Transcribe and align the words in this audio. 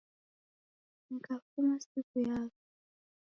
Nikafuma 1.07 1.75
siw'uyagha! 1.85 2.59